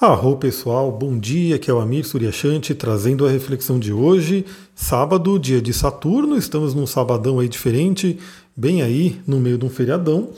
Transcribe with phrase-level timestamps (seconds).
[0.00, 5.38] Arro pessoal, bom dia, que é o Amir Suryashanti trazendo a reflexão de hoje, sábado,
[5.38, 8.18] dia de Saturno, estamos num sabadão aí diferente,
[8.56, 10.30] bem aí no meio de um feriadão,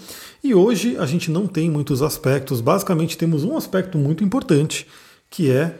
[0.43, 4.85] e hoje a gente não tem muitos aspectos, basicamente temos um aspecto muito importante,
[5.31, 5.77] que é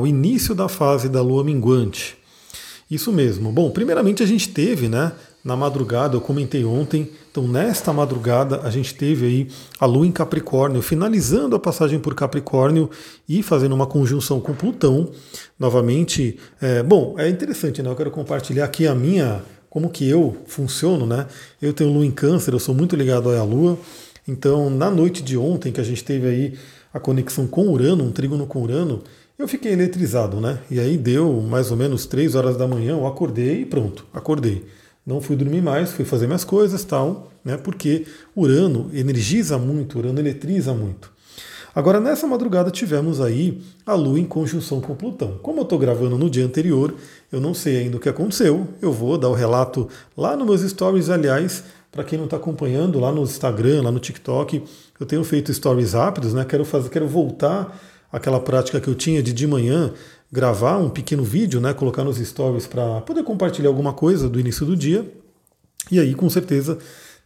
[0.00, 2.16] o início da fase da lua minguante.
[2.90, 3.52] Isso mesmo.
[3.52, 5.12] Bom, primeiramente a gente teve, né,
[5.44, 9.48] na madrugada, eu comentei ontem, então nesta madrugada a gente teve aí
[9.78, 12.90] a Lua em Capricórnio, finalizando a passagem por Capricórnio
[13.28, 15.12] e fazendo uma conjunção com Plutão.
[15.56, 17.88] Novamente, é, bom, é interessante, né?
[17.88, 21.26] Eu quero compartilhar aqui a minha, como que eu funciono, né?
[21.62, 23.78] Eu tenho Lua em Câncer, eu sou muito ligado à Lua.
[24.26, 26.54] Então, na noite de ontem, que a gente teve aí
[26.92, 29.04] a conexão com Urano, um trígono com Urano,
[29.38, 30.58] eu fiquei eletrizado, né?
[30.68, 34.66] E aí deu mais ou menos 3 horas da manhã, eu acordei e pronto, acordei
[35.08, 37.56] não fui dormir mais, fui fazer minhas coisas, tal, né?
[37.56, 41.10] Porque Urano energiza muito, Urano eletriza muito.
[41.74, 45.38] Agora, nessa madrugada tivemos aí a Lua em conjunção com Plutão.
[45.42, 46.94] Como eu estou gravando no dia anterior,
[47.32, 48.68] eu não sei ainda o que aconteceu.
[48.82, 53.00] Eu vou dar o relato lá nos meus stories, aliás, para quem não está acompanhando,
[53.00, 54.62] lá no Instagram, lá no TikTok,
[55.00, 56.44] eu tenho feito stories rápidos, né?
[56.44, 57.80] Quero fazer, quero voltar
[58.12, 59.90] àquela prática que eu tinha de de manhã
[60.30, 64.66] gravar um pequeno vídeo, né, colocar nos stories para poder compartilhar alguma coisa do início
[64.66, 65.10] do dia.
[65.90, 66.78] E aí, com certeza,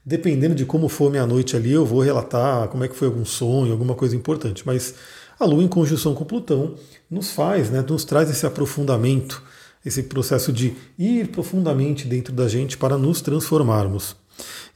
[0.05, 3.25] dependendo de como for minha noite ali, eu vou relatar como é que foi algum
[3.25, 4.63] sonho, alguma coisa importante.
[4.65, 4.95] Mas
[5.39, 6.77] a Lua em conjunção com Plutão
[7.11, 9.43] nos faz, né, nos traz esse aprofundamento,
[9.85, 14.15] esse processo de ir profundamente dentro da gente para nos transformarmos.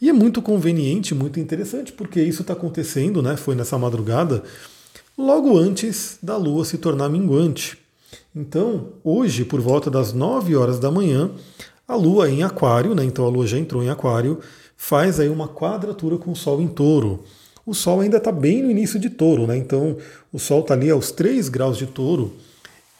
[0.00, 3.36] E é muito conveniente, muito interessante, porque isso está acontecendo, né?
[3.36, 4.42] Foi nessa madrugada,
[5.16, 7.78] logo antes da Lua se tornar minguante.
[8.34, 11.30] Então, hoje, por volta das 9 horas da manhã,
[11.88, 14.40] a Lua em Aquário, né, então a Lua já entrou em Aquário,
[14.76, 17.24] faz aí uma quadratura com o Sol em Touro.
[17.64, 19.56] O Sol ainda está bem no início de Touro, né?
[19.56, 19.96] Então
[20.32, 22.32] o Sol está ali aos 3 graus de Touro.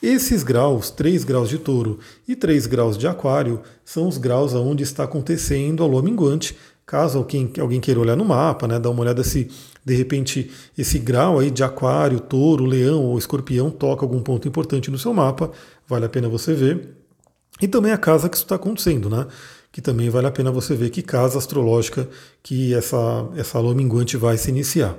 [0.03, 4.83] Esses graus, 3 graus de Touro e 3 graus de Aquário, são os graus onde
[4.83, 6.57] está acontecendo a Lua minguante.
[6.87, 9.51] Caso alguém, alguém queira olhar no mapa, né, dar uma olhada se
[9.85, 14.89] de repente esse grau aí de aquário, touro, leão ou escorpião toca algum ponto importante
[14.89, 15.51] no seu mapa,
[15.89, 16.97] vale a pena você ver.
[17.61, 19.27] E também a casa que isso está acontecendo, né?
[19.73, 22.09] Que também vale a pena você ver que casa astrológica
[22.43, 24.97] que essa, essa lua minguante vai se iniciar.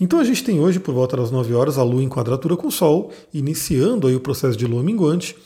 [0.00, 2.68] Então a gente tem hoje, por volta das 9 horas, a Lua em quadratura com
[2.68, 5.36] o Sol, iniciando aí o processo de Lua minguante.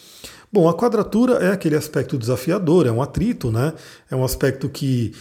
[0.54, 3.72] Bom, a quadratura é aquele aspecto desafiador, é um atrito, né?
[4.08, 5.12] É um aspecto que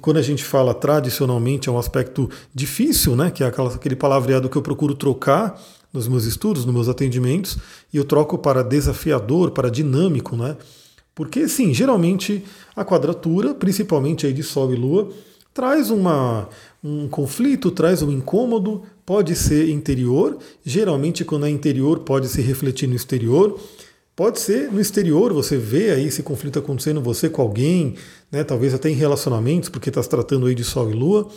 [0.00, 3.30] quando a gente fala tradicionalmente, é um aspecto difícil, né?
[3.30, 5.56] que é aquela, aquele palavreado que eu procuro trocar
[5.92, 7.58] nos meus estudos, nos meus atendimentos,
[7.92, 10.56] e eu troco para desafiador, para dinâmico, né?
[11.14, 12.42] Porque, sim, geralmente
[12.74, 15.10] a quadratura, principalmente aí de Sol e Lua,
[15.54, 16.48] traz uma,
[16.82, 22.88] um conflito, traz um incômodo, pode ser interior, geralmente quando é interior pode se refletir
[22.88, 23.60] no exterior,
[24.22, 27.96] Pode ser no exterior, você vê aí esse conflito acontecendo, você com alguém,
[28.30, 31.28] né, talvez até em relacionamentos, porque está se tratando aí de Sol e Lua,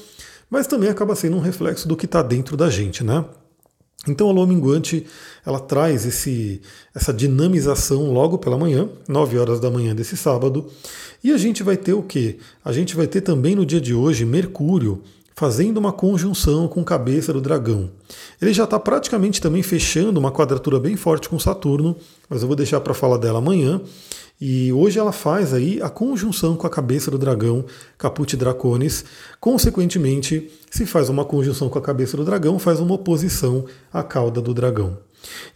[0.51, 3.25] mas também acaba sendo um reflexo do que está dentro da gente, né?
[4.07, 5.03] Então a lua minguante
[5.43, 6.61] ela traz esse,
[6.93, 10.69] essa dinamização logo pela manhã, 9 horas da manhã desse sábado,
[11.23, 12.37] e a gente vai ter o que?
[12.63, 15.01] A gente vai ter também no dia de hoje Mercúrio
[15.35, 17.91] fazendo uma conjunção com cabeça do dragão.
[18.41, 21.95] Ele já está praticamente também fechando uma quadratura bem forte com Saturno,
[22.29, 23.81] mas eu vou deixar para falar dela amanhã.
[24.39, 27.65] E hoje ela faz aí a conjunção com a cabeça do dragão,
[27.97, 29.05] Caput Draconis.
[29.39, 34.41] Consequentemente, se faz uma conjunção com a cabeça do dragão, faz uma oposição à cauda
[34.41, 34.97] do dragão.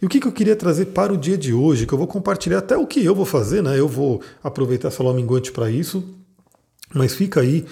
[0.00, 2.58] E o que, eu queria trazer para o dia de hoje, que eu vou compartilhar
[2.58, 3.78] até o que eu vou fazer, né?
[3.78, 6.02] Eu vou aproveitar essa lua minguante para isso,
[6.94, 7.66] mas fica aí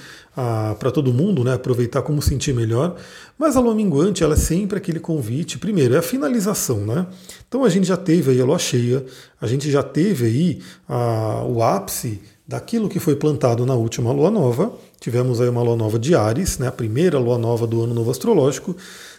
[0.78, 2.96] para todo mundo, né, aproveitar como sentir melhor.
[3.36, 5.58] Mas a lua minguante ela é sempre aquele convite.
[5.58, 6.78] Primeiro, é a finalização.
[6.78, 7.06] Né?
[7.48, 9.04] Então a gente já teve aí a lua cheia,
[9.40, 14.30] a gente já teve aí ah, o ápice daquilo que foi plantado na última lua
[14.30, 14.72] nova.
[15.00, 18.10] Tivemos aí uma lua nova de Ares, né, a primeira lua nova do ano novo
[18.10, 18.76] astrológico.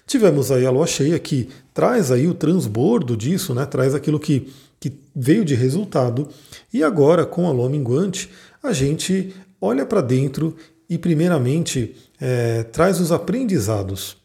[0.07, 4.51] Tivemos aí a lua cheia que traz aí o transbordo disso, né, traz aquilo que,
[4.79, 6.29] que veio de resultado.
[6.73, 8.29] E agora, com a lua minguante,
[8.63, 10.55] a gente olha para dentro
[10.89, 14.17] e, primeiramente, é, traz os aprendizados.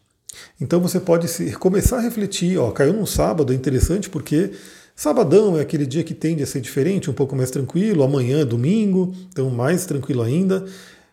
[0.61, 4.53] Então você pode se, começar a refletir, ó, caiu num sábado, é interessante porque
[4.97, 8.45] sabadão é aquele dia que tende a ser diferente, um pouco mais tranquilo, amanhã é
[8.45, 10.65] domingo, então mais tranquilo ainda.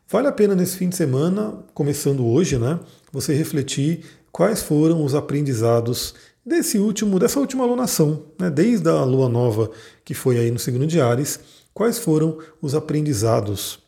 [0.08, 2.80] Vale a pena nesse fim de semana, começando hoje, né,
[3.12, 6.14] você refletir quais foram os aprendizados
[6.46, 9.72] desse último, dessa última alunação, né, desde a lua nova
[10.04, 11.40] que foi aí no signo de Ares,
[11.74, 13.81] quais foram os aprendizados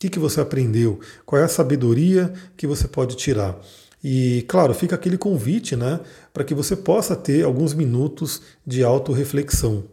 [0.00, 0.98] o que, que você aprendeu?
[1.26, 3.60] Qual é a sabedoria que você pode tirar?
[4.02, 6.00] E, claro, fica aquele convite né,
[6.32, 9.84] para que você possa ter alguns minutos de autorreflexão.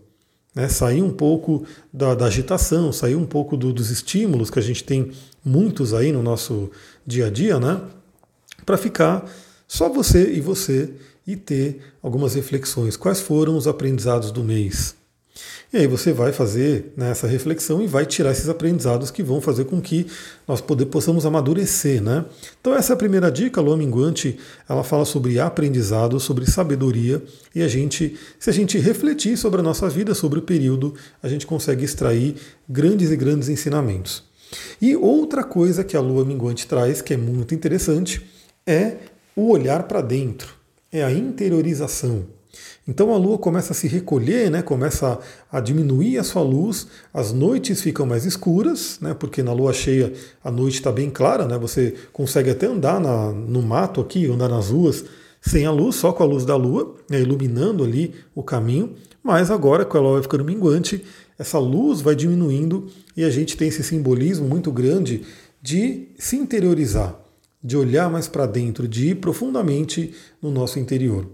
[0.56, 4.62] Né, sair um pouco da, da agitação, sair um pouco do, dos estímulos que a
[4.62, 5.12] gente tem
[5.44, 6.72] muitos aí no nosso
[7.06, 7.82] dia a dia, né?
[8.66, 9.30] Para ficar
[9.68, 10.94] só você e você
[11.28, 12.96] e ter algumas reflexões.
[12.96, 14.97] Quais foram os aprendizados do mês?
[15.74, 19.42] E aí você vai fazer né, essa reflexão e vai tirar esses aprendizados que vão
[19.42, 20.08] fazer com que
[20.48, 22.02] nós poder, possamos amadurecer.
[22.02, 22.24] Né?
[22.60, 24.38] Então essa é a primeira dica, a Lua Minguante,
[24.68, 27.22] ela fala sobre aprendizado, sobre sabedoria,
[27.54, 31.28] e a gente, se a gente refletir sobre a nossa vida, sobre o período, a
[31.28, 32.36] gente consegue extrair
[32.68, 34.24] grandes e grandes ensinamentos.
[34.82, 38.26] E outra coisa que a Lua Minguante traz, que é muito interessante,
[38.66, 38.96] é
[39.36, 40.54] o olhar para dentro,
[40.92, 42.37] é a interiorização.
[42.88, 45.20] Então a Lua começa a se recolher, né, começa
[45.52, 50.14] a diminuir a sua luz, as noites ficam mais escuras, né, porque na Lua cheia
[50.44, 54.48] a noite está bem clara, né, você consegue até andar na, no mato aqui, andar
[54.48, 55.04] nas ruas
[55.42, 59.52] sem a luz, só com a luz da Lua, né, iluminando ali o caminho, mas
[59.52, 61.04] agora com a Lua ficando minguante,
[61.38, 65.24] essa luz vai diminuindo e a gente tem esse simbolismo muito grande
[65.62, 67.20] de se interiorizar,
[67.62, 71.28] de olhar mais para dentro, de ir profundamente no nosso interior.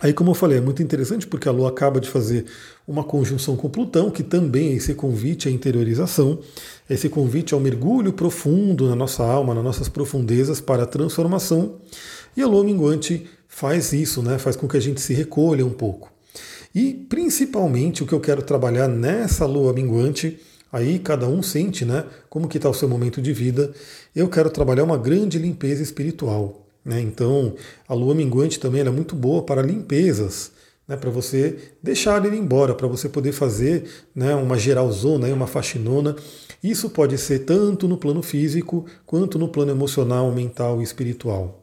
[0.00, 2.44] Aí, como eu falei, é muito interessante porque a Lua acaba de fazer
[2.86, 6.38] uma conjunção com Plutão, que também é esse convite à interiorização,
[6.88, 11.76] esse convite ao mergulho profundo na nossa alma, nas nossas profundezas para a transformação.
[12.36, 14.38] E a Lua minguante faz isso, né?
[14.38, 16.12] faz com que a gente se recolha um pouco.
[16.74, 20.38] E principalmente o que eu quero trabalhar nessa Lua minguante,
[20.70, 23.72] aí cada um sente né, como que está o seu momento de vida,
[24.14, 26.65] eu quero trabalhar uma grande limpeza espiritual.
[26.86, 27.00] Né?
[27.00, 27.52] Então,
[27.88, 30.52] a lua minguante também é muito boa para limpezas,
[30.86, 30.96] né?
[30.96, 36.14] para você deixar ele embora, para você poder fazer né, uma geralzona, uma faxinona.
[36.62, 41.60] Isso pode ser tanto no plano físico quanto no plano emocional, mental e espiritual.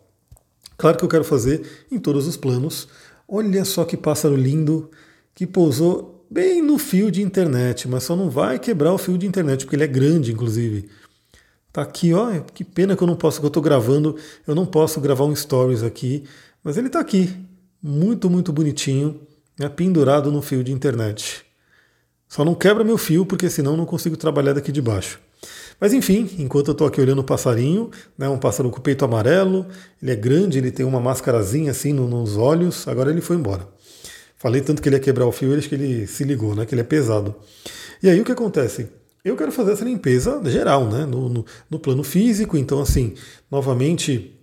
[0.76, 2.90] Claro que eu quero fazer em todos os planos.
[3.26, 4.92] Olha só que pássaro lindo
[5.34, 9.26] que pousou bem no fio de internet, mas só não vai quebrar o fio de
[9.26, 10.90] internet, porque ele é grande, inclusive.
[11.74, 12.40] Tá aqui, ó.
[12.54, 14.16] Que pena que eu não posso, que eu tô gravando.
[14.46, 16.24] Eu não posso gravar um stories aqui,
[16.64, 17.36] mas ele tá aqui,
[17.82, 19.20] muito, muito bonitinho,
[19.60, 21.44] né, pendurado no fio de internet.
[22.30, 25.20] Só não quebra meu fio, porque senão não consigo trabalhar daqui de baixo.
[25.80, 29.66] Mas enfim, enquanto eu estou aqui olhando o passarinho, né, um pássaro com peito amarelo,
[30.02, 33.68] ele é grande, ele tem uma máscarazinha assim nos olhos, agora ele foi embora.
[34.38, 36.74] Falei tanto que ele ia quebrar o fio, acho que ele se ligou, né, que
[36.76, 37.36] ele é pesado.
[38.02, 38.90] E aí o que acontece?
[39.24, 41.06] Eu quero fazer essa limpeza geral, né?
[41.06, 42.58] No, no, no, plano físico.
[42.58, 43.14] Então, assim,
[43.50, 44.38] novamente,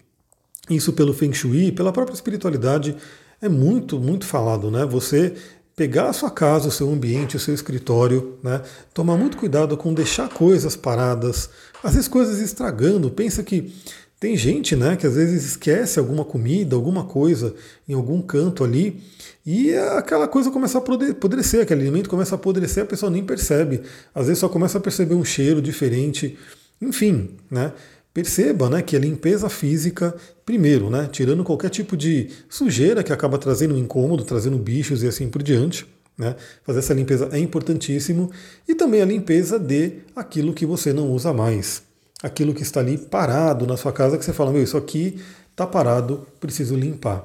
[0.70, 2.96] isso pelo Feng Shui, pela própria espiritualidade,
[3.42, 4.86] é muito, muito falado, né?
[4.86, 5.34] Você
[5.76, 8.62] pegar a sua casa, o seu ambiente, o seu escritório, né?
[8.94, 11.50] Tomar muito cuidado com deixar coisas paradas,
[11.84, 13.10] às vezes coisas estragando.
[13.10, 13.74] Pensa que
[14.20, 17.54] tem gente, né, que às vezes esquece alguma comida, alguma coisa
[17.88, 19.02] em algum canto ali
[19.46, 23.80] e aquela coisa começa a apodrecer, aquele alimento começa a apodrecer, a pessoa nem percebe.
[24.14, 26.36] Às vezes só começa a perceber um cheiro diferente.
[26.82, 27.72] Enfim, né?
[28.12, 30.14] Perceba né, que a limpeza física,
[30.44, 35.30] primeiro, né, tirando qualquer tipo de sujeira que acaba trazendo incômodo, trazendo bichos e assim
[35.30, 35.86] por diante,
[36.18, 38.30] né, fazer essa limpeza é importantíssimo.
[38.68, 41.88] E também a limpeza de aquilo que você não usa mais.
[42.22, 45.20] Aquilo que está ali parado na sua casa, que você fala, meu, isso aqui
[45.50, 47.24] está parado, preciso limpar.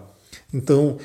[0.53, 0.97] Então,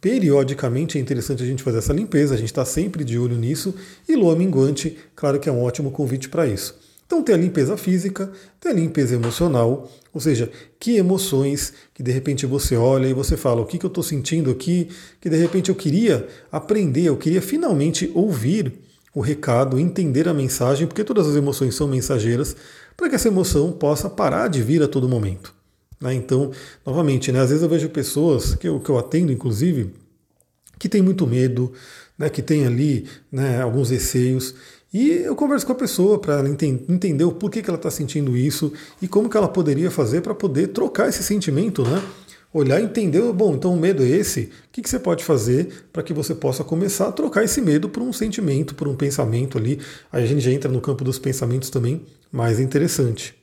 [0.00, 3.74] periodicamente é interessante a gente fazer essa limpeza, a gente está sempre de olho nisso,
[4.08, 6.78] e lua minguante, claro que é um ótimo convite para isso.
[7.06, 10.48] Então tem a limpeza física, tem a limpeza emocional, ou seja,
[10.78, 14.04] que emoções que de repente você olha e você fala, o que, que eu estou
[14.04, 14.88] sentindo aqui,
[15.20, 18.72] que de repente eu queria aprender, eu queria finalmente ouvir
[19.14, 22.56] o recado, entender a mensagem, porque todas as emoções são mensageiras,
[22.96, 25.54] para que essa emoção possa parar de vir a todo momento.
[26.00, 26.14] Né?
[26.14, 26.50] Então,
[26.84, 29.92] novamente, né, às vezes eu vejo pessoas que eu, que eu atendo, inclusive,
[30.78, 31.72] que tem muito medo,
[32.16, 34.54] né, que tem ali né, alguns receios,
[34.92, 38.36] e eu converso com a pessoa para ela entender o porquê que ela está sentindo
[38.36, 42.02] isso e como que ela poderia fazer para poder trocar esse sentimento, né?
[42.52, 45.86] Olhar e entender, bom, então o medo é esse, o que, que você pode fazer
[45.92, 49.56] para que você possa começar a trocar esse medo por um sentimento, por um pensamento
[49.56, 49.78] ali.
[50.10, 53.34] Aí a gente já entra no campo dos pensamentos também mais interessante.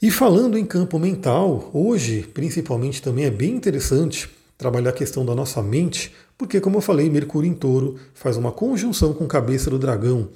[0.00, 5.34] E falando em campo mental, hoje principalmente também é bem interessante trabalhar a questão da
[5.34, 9.78] nossa mente, porque, como eu falei, Mercúrio em touro faz uma conjunção com cabeça do
[9.78, 10.28] dragão.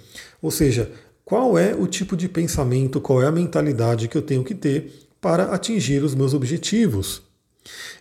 [0.43, 0.91] Ou seja,
[1.25, 4.93] qual é o tipo de pensamento, qual é a mentalidade que eu tenho que ter
[5.21, 7.23] para atingir os meus objetivos.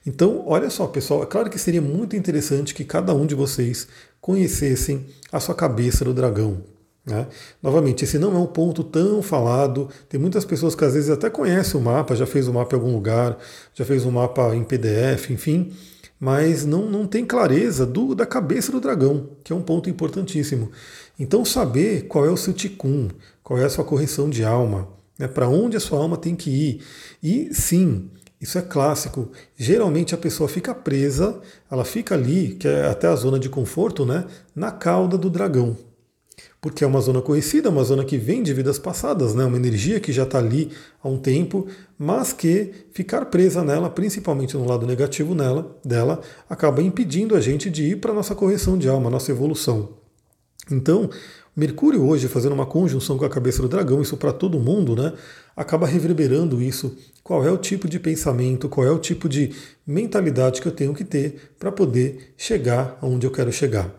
[0.06, 3.88] Então, olha só, pessoal, é claro que seria muito interessante que cada um de vocês
[4.22, 6.64] conhecessem a sua cabeça do dragão.
[7.06, 7.28] Né?
[7.62, 9.90] Novamente, esse não é um ponto tão falado.
[10.08, 12.80] Tem muitas pessoas que às vezes até conhecem o mapa, já fez o mapa em
[12.80, 13.38] algum lugar,
[13.74, 15.74] já fez um mapa em PDF, enfim,
[16.20, 20.72] mas não, não tem clareza do, da cabeça do dragão, que é um ponto importantíssimo.
[21.20, 23.08] Então, saber qual é o seu ticum,
[23.44, 24.88] qual é a sua correção de alma,
[25.18, 26.82] né, para onde a sua alma tem que ir.
[27.24, 28.10] E sim,
[28.42, 29.32] isso é clássico.
[29.58, 34.06] Geralmente a pessoa fica presa, ela fica ali, que é até a zona de conforto,
[34.06, 35.78] né, na cauda do dragão
[36.62, 39.46] porque é uma zona conhecida, uma zona que vem de vidas passadas, né?
[39.46, 41.68] uma energia que já está ali há um tempo,
[41.98, 46.20] mas que ficar presa nela, principalmente no lado negativo nela, dela,
[46.50, 49.99] acaba impedindo a gente de ir para a nossa correção de alma, nossa evolução.
[50.72, 51.10] Então,
[51.56, 55.14] Mercúrio hoje fazendo uma conjunção com a cabeça do dragão, isso para todo mundo, né?
[55.56, 56.96] Acaba reverberando isso.
[57.22, 59.52] Qual é o tipo de pensamento, qual é o tipo de
[59.86, 63.94] mentalidade que eu tenho que ter para poder chegar aonde eu quero chegar.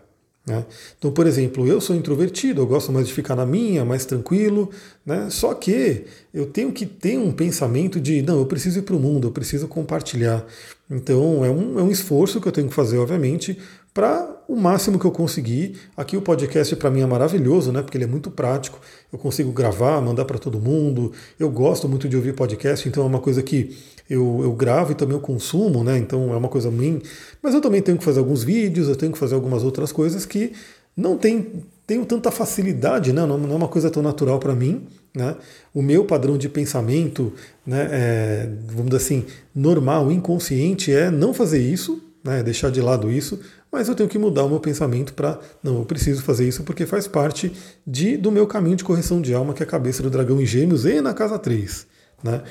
[0.47, 0.65] Né?
[0.99, 4.71] Então, por exemplo, eu sou introvertido, eu gosto mais de ficar na minha, mais tranquilo,
[5.05, 5.29] né?
[5.31, 9.01] só que eu tenho que ter um pensamento de, não, eu preciso ir para o
[9.01, 10.45] mundo, eu preciso compartilhar.
[10.91, 13.59] Então, é um, é um esforço que eu tenho que fazer, obviamente,
[13.93, 15.79] para o máximo que eu conseguir.
[15.97, 17.83] Aqui o podcast para mim é maravilhoso, né?
[17.83, 18.81] Porque ele é muito prático.
[19.13, 21.13] Eu consigo gravar, mandar para todo mundo.
[21.39, 23.77] Eu gosto muito de ouvir podcast, então é uma coisa que
[24.09, 25.99] eu, eu gravo e também eu consumo, né?
[25.99, 27.01] Então é uma coisa minha.
[27.43, 30.25] Mas eu também tenho que fazer alguns vídeos, eu tenho que fazer algumas outras coisas
[30.25, 30.53] que
[30.97, 33.25] não tem, tenho tanta facilidade, né?
[33.25, 34.87] não, não é uma coisa tão natural para mim.
[35.15, 35.37] Né?
[35.75, 37.33] O meu padrão de pensamento,
[37.67, 43.11] né, é, vamos dizer assim, normal, inconsciente, é não fazer isso, né, deixar de lado
[43.11, 46.63] isso, mas eu tenho que mudar o meu pensamento para, não, eu preciso fazer isso
[46.65, 47.53] porque faz parte
[47.87, 50.47] de, do meu caminho de correção de alma, que é a cabeça do dragão em
[50.47, 51.87] gêmeos e na casa 3.
[52.23, 52.43] Né?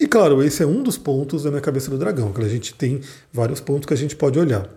[0.00, 2.74] E claro, esse é um dos pontos da minha cabeça do dragão, que a gente
[2.74, 3.00] tem
[3.32, 4.68] vários pontos que a gente pode olhar.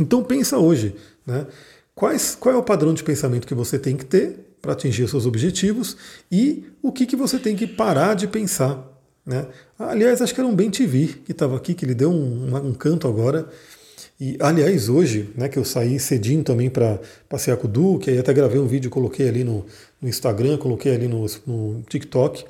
[0.00, 1.46] Então pensa hoje, né?
[1.94, 5.10] Quais, qual é o padrão de pensamento que você tem que ter para atingir os
[5.10, 5.96] seus objetivos
[6.32, 8.82] e o que, que você tem que parar de pensar.
[9.24, 9.46] Né?
[9.78, 12.72] Aliás, acho que era um Ben TV que estava aqui, que ele deu um, um
[12.72, 13.46] canto agora.
[14.20, 18.18] E, aliás, hoje, né, que eu saí cedinho também para passear com o Duque, aí
[18.18, 19.66] até gravei um vídeo, coloquei ali no,
[20.00, 22.44] no Instagram, coloquei ali no, no TikTok,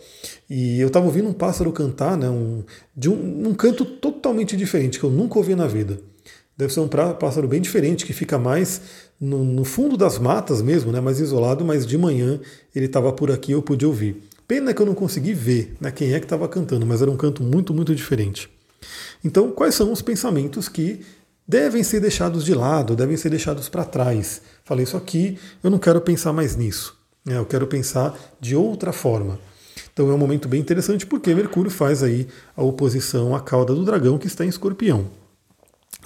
[0.48, 2.62] e eu estava ouvindo um pássaro cantar, né, um,
[2.96, 5.98] de um, um canto totalmente diferente, que eu nunca ouvi na vida.
[6.56, 8.80] Deve ser um pássaro bem diferente, que fica mais
[9.20, 12.40] no, no fundo das matas mesmo, né, mais isolado, mas de manhã
[12.74, 14.22] ele estava por aqui eu pude ouvir.
[14.46, 17.16] Pena que eu não consegui ver né, quem é que estava cantando, mas era um
[17.16, 18.48] canto muito, muito diferente.
[19.24, 21.00] Então, quais são os pensamentos que
[21.46, 24.42] devem ser deixados de lado, devem ser deixados para trás?
[24.64, 26.96] Falei isso aqui, eu não quero pensar mais nisso.
[27.24, 29.38] Né, eu quero pensar de outra forma.
[29.92, 33.84] Então é um momento bem interessante porque Mercúrio faz aí a oposição à cauda do
[33.84, 35.06] dragão que está em escorpião.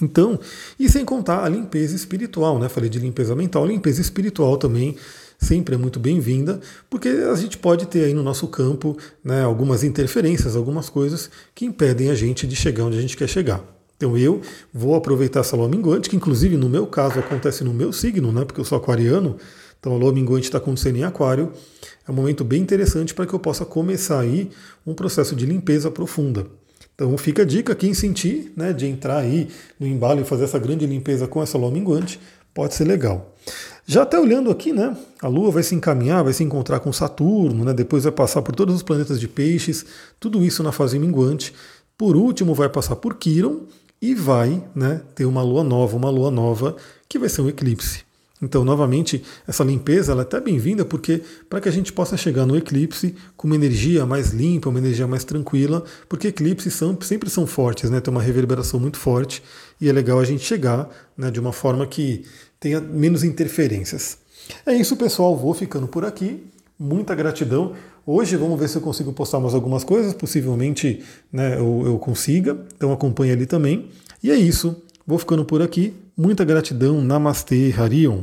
[0.00, 0.38] Então,
[0.78, 2.68] e sem contar a limpeza espiritual, né?
[2.68, 4.96] Falei de limpeza mental, limpeza espiritual também
[5.38, 9.84] sempre é muito bem-vinda, porque a gente pode ter aí no nosso campo né, algumas
[9.84, 13.77] interferências, algumas coisas que impedem a gente de chegar onde a gente quer chegar.
[13.98, 14.40] Então eu
[14.72, 18.44] vou aproveitar essa lua minguante, que inclusive no meu caso acontece no meu signo, né,
[18.44, 19.36] porque eu sou aquariano,
[19.78, 21.52] então a lua minguante está acontecendo em aquário.
[22.06, 24.50] É um momento bem interessante para que eu possa começar aí
[24.86, 26.46] um processo de limpeza profunda.
[26.94, 30.58] Então fica a dica, quem sentir né, de entrar aí no embalo e fazer essa
[30.60, 32.20] grande limpeza com essa lua minguante,
[32.54, 33.34] pode ser legal.
[33.84, 34.96] Já até olhando aqui, né?
[35.22, 37.72] A Lua vai se encaminhar, vai se encontrar com Saturno, né?
[37.72, 39.86] Depois vai passar por todos os planetas de peixes,
[40.20, 41.54] tudo isso na fase minguante.
[41.96, 43.60] Por último, vai passar por Quiron
[44.00, 46.76] e vai né, ter uma lua nova, uma lua nova
[47.08, 48.06] que vai ser um eclipse.
[48.40, 52.46] Então, novamente, essa limpeza ela é até bem-vinda porque para que a gente possa chegar
[52.46, 57.28] no eclipse com uma energia mais limpa, uma energia mais tranquila, porque eclipses são, sempre
[57.28, 58.00] são fortes, né?
[58.00, 59.42] tem uma reverberação muito forte
[59.80, 62.24] e é legal a gente chegar né, de uma forma que
[62.60, 64.18] tenha menos interferências.
[64.64, 65.36] É isso, pessoal.
[65.36, 66.42] Vou ficando por aqui.
[66.78, 67.74] Muita gratidão.
[68.10, 70.14] Hoje vamos ver se eu consigo postar mais algumas coisas.
[70.14, 72.56] Possivelmente né, eu, eu consiga.
[72.74, 73.90] Então acompanhe ali também.
[74.22, 74.82] E é isso.
[75.06, 75.92] Vou ficando por aqui.
[76.16, 77.02] Muita gratidão.
[77.02, 78.22] Namastê, Harion.